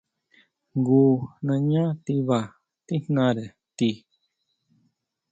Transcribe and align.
Jngu 0.77 1.03
nañá 1.45 1.83
tiba 2.05 2.39
tíjnare 2.87 3.45
ti. 3.77 3.89